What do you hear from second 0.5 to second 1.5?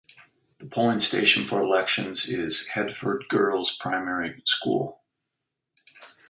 The polling station